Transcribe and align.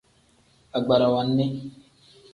Agbarawa 0.77 1.19
nni. 1.27 1.45